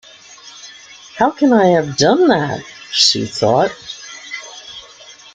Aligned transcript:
‘How 1.17 1.29
can 1.29 1.53
I 1.53 1.65
have 1.67 1.95
done 1.95 2.27
that?’ 2.29 2.63
she 2.89 3.27
thought. 3.27 3.71